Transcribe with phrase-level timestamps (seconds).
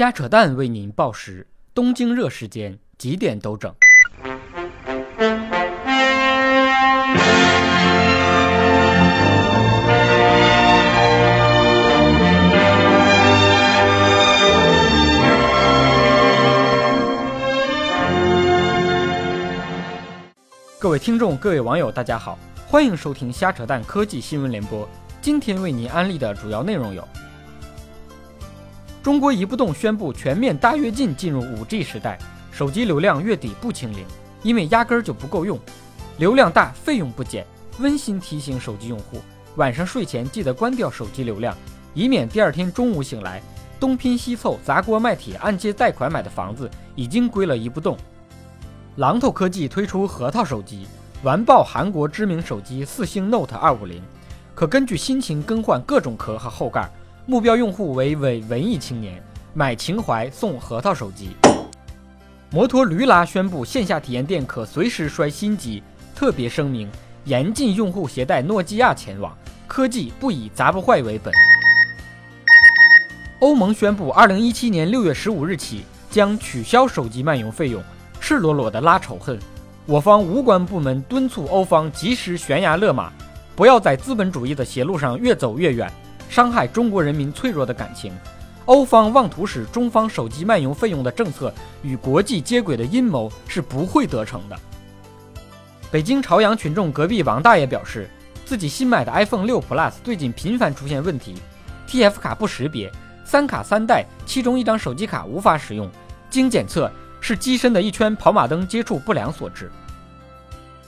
[0.00, 3.70] 瞎扯淡为您报时，东京热时间几点都整。
[20.78, 24.88] 各位听众、各位网友，大家好，欢迎收听瞎扯淡科技新闻联播。
[25.20, 27.06] 今天为您安利的主要内容有：
[29.02, 32.18] 中国移不动宣布全面大跃进进入 5G 时代，
[32.52, 34.04] 手机流量月底不清零，
[34.42, 35.58] 因为压根儿就不够用，
[36.18, 37.46] 流量大费用不减。
[37.78, 39.22] 温馨提醒手机用户，
[39.56, 41.56] 晚上睡前记得关掉手机流量，
[41.94, 43.40] 以免第二天中午醒来，
[43.78, 47.96] 东拼西凑砸锅卖铁按揭贷款买的房子已经归了移不动。
[48.98, 50.86] 榔头科技推出核桃手机，
[51.22, 54.02] 完爆韩国知名手机四星 Note 二五零，
[54.54, 56.86] 可根据心情更换各种壳和后盖，
[57.26, 59.22] 目标用户为伪文艺青年，
[59.54, 61.30] 买情怀送核桃手机。
[62.50, 65.82] 摩托驴拉宣布线下体验店可随时摔新机，
[66.14, 66.90] 特别声明
[67.24, 69.36] 严禁用户携带诺基亚前往，
[69.68, 71.32] 科技不以砸不坏为本。
[73.40, 77.82] 欧盟宣布，二零一七年六月十五日起将取消手机漫游费用。
[78.20, 79.38] 赤裸裸的拉仇恨，
[79.86, 83.12] 我方无关部门敦促欧方及时悬崖勒马，
[83.56, 85.90] 不要在资本主义的邪路上越走越远，
[86.30, 88.12] 伤害中国人民脆弱的感情。
[88.66, 94.56] 欧方妄图使中方手机漫游费用的政策与国际接轨的阴谋是不会得逞的。
[95.90, 98.08] 北京朝阳群众隔壁王大爷表示，
[98.46, 101.34] 自己新买的 iPhone 六 Plus 最近频繁出现问题
[101.88, 102.90] ，TF 卡不识别，
[103.24, 105.90] 三卡三代，其中一张手机卡无法使用，
[106.30, 106.90] 经检测。
[107.22, 109.70] 是机身的一圈跑马灯接触不良所致。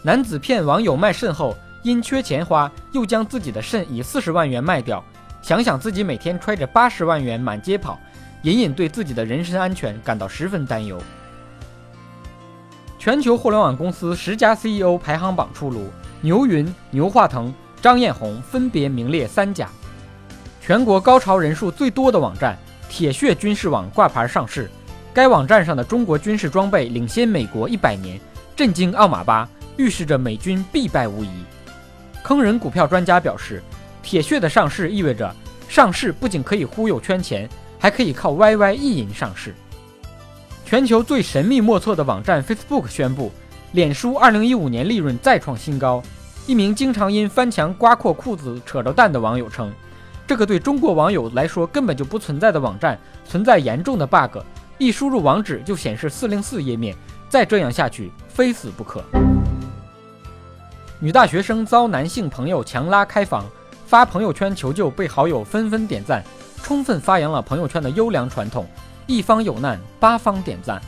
[0.00, 5.04] 男子骗网友卖肾后，因缺钱花，又将自己的肾以四十万元卖掉。
[5.42, 7.98] 想想自己每天揣着八十万元满街跑，
[8.42, 11.00] 隐隐对自己的人身安全感到十分担忧。
[12.98, 15.88] 全球互联网公司十佳 CEO 排行榜出炉，
[16.20, 19.68] 牛云、牛化腾、张艳红分别名列三甲。
[20.60, 22.56] 全国高潮人数最多的网站
[22.88, 24.70] 铁血军事网挂牌上市。
[25.12, 28.20] 该网站上的中国军事装备领先美国一百年，
[28.54, 31.30] 震惊奥马巴，预示着美军必败无疑。
[32.22, 33.62] 坑人股票专家表示，
[34.02, 35.34] 铁血的上市意味着
[35.68, 39.54] 上市不仅可以忽悠圈钱，还可以靠 YY 意淫上市。
[40.64, 43.32] 全球最神秘莫测的网站 Facebook 宣布，
[43.72, 46.02] 脸书2015年利润再创新高。
[46.46, 49.72] 一名经常因翻墙刮破裤子扯着蛋的网友称，
[50.26, 54.38] 这个对中国网友来说根本就不存在的网站存在严重的 bug。
[54.78, 56.96] 一输入网址就显示四零四页面，
[57.28, 59.04] 再这样下去非死不可。
[60.98, 63.44] 女大学生遭男性朋友强拉开房，
[63.90, 66.22] 发朋友圈求救，被好友纷纷点赞，
[66.62, 68.64] 充分发扬了朋友圈的优良传统。
[69.08, 70.80] 一方有难，八方点赞。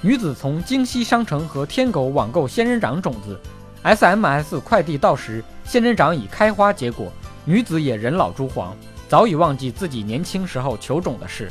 [0.00, 3.38] 女子从京西商城和天狗网购仙人掌种子
[3.84, 7.12] ，SMS 快递到时，仙人掌已开花结果，
[7.44, 8.76] 女子也人老珠黄，
[9.08, 11.48] 早已忘记自己年轻时候求种的事。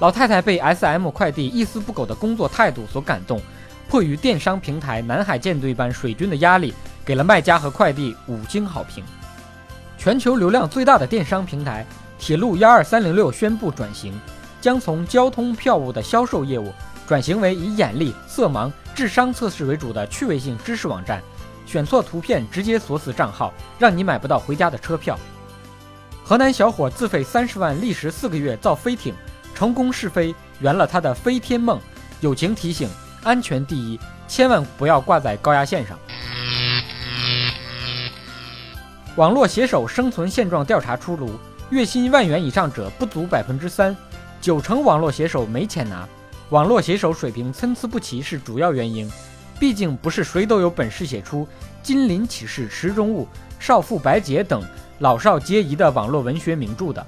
[0.00, 3.40] 老太太被 S.M 快递一丝不苟的工作态度所感动，
[3.88, 6.74] 迫于电商平台南海舰队般水军的压力，
[7.06, 9.02] 给了卖家和快递五星好评。
[9.98, 11.84] 全球流量最大的电商平台
[12.18, 14.18] 铁路幺二三零六宣布转型，
[14.60, 16.72] 将从交通票务的销售业务
[17.06, 21.22] 转型为以眼力、色盲、智商测试为主的趣味性知识网站。
[21.66, 25.18] 选错图片直接锁死账号，让你买不到回家的车票。
[26.24, 29.12] 河南小伙自费三十万，历时四个月造飞艇。
[29.54, 31.80] 成功试飞，圆了他的飞天梦。
[32.20, 32.88] 友情提醒：
[33.24, 35.98] 安全第一，千万不要挂在高压线上。
[39.16, 41.30] 网络写手生存现状调查出炉，
[41.70, 43.96] 月薪万元以上者不足百分之三，
[44.42, 46.06] 九成网络写手没钱拿。
[46.50, 49.10] 网络写手水平参差不齐是主要原因，
[49.58, 51.44] 毕竟不是谁都有本事写出
[51.82, 53.24] 《金鳞启事》《池中物》
[53.58, 54.62] 《少妇白洁》等
[54.98, 57.04] 老少皆宜的网络文学名著的。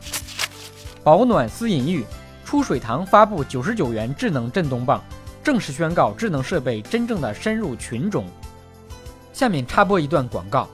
[1.05, 2.05] 保暖思淫欲。
[2.43, 5.05] 出水堂发布九十九元智能震动棒，
[5.45, 8.25] 正式宣告智能设备真正的深入群中。
[9.35, 10.67] 下面插播一段广告：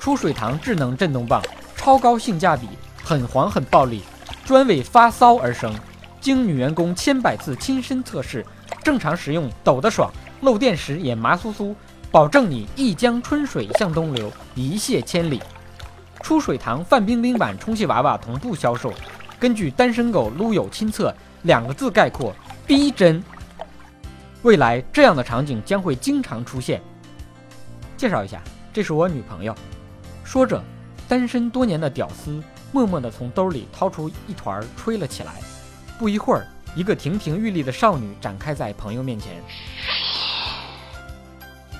[0.00, 1.42] 出水堂智能震动棒
[1.76, 2.66] 超高性价比，
[3.04, 4.02] 很黄很暴力，
[4.46, 5.72] 专为发骚而生。
[6.22, 8.44] 经女员工千百次亲身测试，
[8.82, 10.10] 正常使用抖得爽，
[10.40, 11.74] 漏电时也麻酥酥，
[12.10, 15.40] 保证你一江春水向东流，一泻千里。
[16.22, 18.92] 出水堂范冰冰版充气娃娃同步销售。
[19.38, 22.34] 根据单身狗撸友亲测两个字概括：
[22.66, 23.22] 逼真。
[24.42, 26.80] 未来这样的场景将会经常出现。
[27.98, 28.40] 介绍一下，
[28.72, 29.54] 这是我女朋友。
[30.30, 30.62] 说着，
[31.08, 32.40] 单身多年的屌丝
[32.70, 35.32] 默默地从兜里掏出一团吹了起来。
[35.98, 36.46] 不一会儿，
[36.76, 39.42] 一个亭亭玉立的少女展开在朋友面前。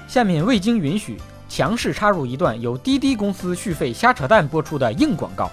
[0.08, 1.16] 下面未经允许，
[1.48, 5.48] 强势插入一段由滴滴公司续费瞎扯淡播出的硬广告。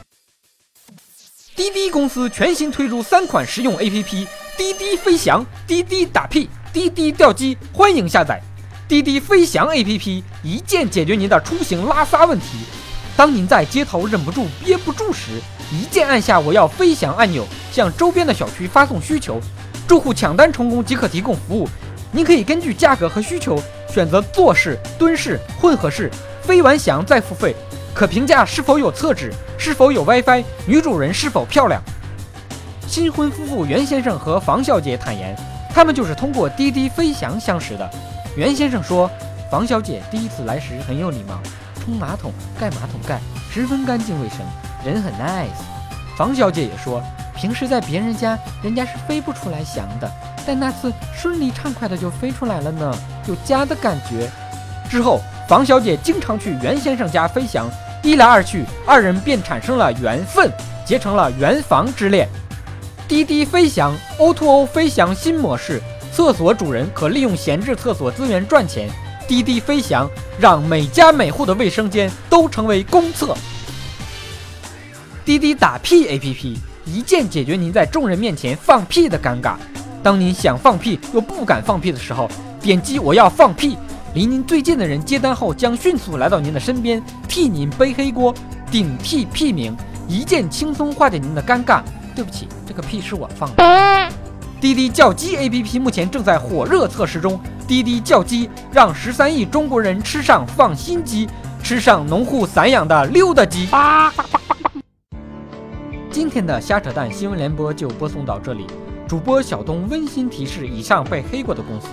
[1.55, 4.27] 滴滴公司全新推出三款实用 APP：
[4.57, 8.41] 滴滴飞翔、滴滴打屁、滴滴吊机，欢迎下载。
[8.87, 12.57] 滴滴飞翔 APP 一键解决您的出行拉撒问题。
[13.17, 15.41] 当您在街头忍不住憋不住时，
[15.71, 19.41] 一键按下“我要飞翔”按钮，向周边的小区发送需求，
[19.87, 21.67] 住户抢单成功即可提供服务。
[22.11, 23.59] 您可以根据价格和需求
[23.89, 26.11] 选择坐式、蹲式、混合式，
[26.43, 27.55] 飞完翔再付费。
[27.91, 31.81] 可评价是否有厕纸，是否有 WiFi，女主人是否漂亮。
[32.87, 35.35] 新婚夫妇袁先生和房小姐坦言，
[35.73, 37.89] 他们就是通过滴滴飞翔相识的。
[38.35, 39.09] 袁先生说，
[39.49, 41.41] 房小姐第一次来时很有礼貌，
[41.87, 43.17] 冲马桶、盖马桶盖，
[43.49, 44.39] 十分干净卫生，
[44.83, 45.63] 人很 nice。
[46.17, 47.01] 房小姐也说，
[47.33, 50.11] 平时在别人家，人家是飞不出来翔的。
[50.45, 52.93] 但那次顺利畅快的就飞出来了呢，
[53.29, 54.29] 有家的感觉。
[54.89, 57.69] 之后，房小姐经常去袁先生家飞翔，
[58.03, 60.51] 一来二去，二人便产生了缘分，
[60.85, 62.27] 结成了圆房之恋。
[63.07, 65.81] 滴滴飞翔 O2O 飞翔新模式，
[66.11, 68.89] 厕所主人可利用闲置厕所资源赚钱。
[69.27, 70.09] 滴滴飞翔
[70.39, 73.35] 让每家每户的卫生间都成为公厕。
[75.25, 79.55] 滴滴打屁 APP 一键解决您在众人面前放屁的尴尬。
[80.01, 82.29] 当您想放屁又不敢放屁的时候，
[82.61, 83.77] 点击“我要放屁”，
[84.15, 88.33] 离您最近的人接单后将迅速来到您的身边，替您背黑锅，
[88.71, 89.75] 顶替屁名，
[90.07, 91.81] 一键轻松化解您的尴尬。
[92.15, 94.09] 对不起，这个屁是我放的。
[94.61, 101.27] 滴滴叫鸡 APP 目前正在火热测试中，滴滴叫鸡让十三亿中国人吃上放心鸡，
[101.61, 103.67] 吃上农户散养的溜达鸡。
[106.09, 108.65] 今天的瞎扯淡新闻联播就播送到这里。
[109.05, 111.89] 主播小东温馨提示：以上被黑过的公司，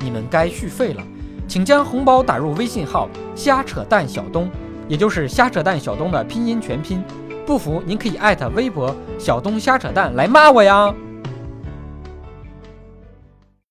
[0.00, 1.02] 你们该续费了，
[1.48, 4.50] 请将红包打入微信号“瞎扯淡小东”，
[4.88, 7.02] 也就是“瞎扯淡小东”的拼音全拼。
[7.46, 10.94] 不服，您可以艾特微博“小东瞎扯淡”来骂我呀。